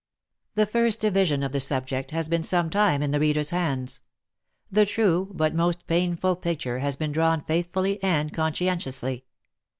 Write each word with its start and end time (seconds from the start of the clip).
The 0.55 0.65
first 0.65 0.99
division 0.99 1.43
of 1.43 1.51
the 1.51 1.59
subject 1.59 2.09
has 2.09 2.27
been 2.27 2.41
some 2.41 2.71
time 2.71 3.03
in 3.03 3.11
the 3.11 3.19
reader's 3.19 3.51
hands. 3.51 3.99
The 4.71 4.87
true 4.87 5.29
but 5.31 5.53
most 5.53 5.85
painful 5.85 6.37
picture 6.37 6.79
has 6.79 6.95
been 6.95 7.11
drawn 7.11 7.41
faithfully 7.43 8.01
and 8.01 8.33
conscientiously. 8.33 9.25